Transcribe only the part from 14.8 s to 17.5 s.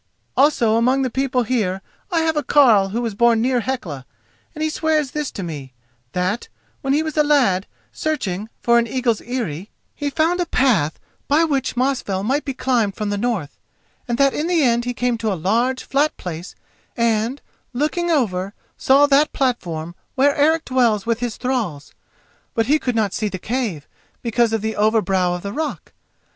he came to a large flat place, and,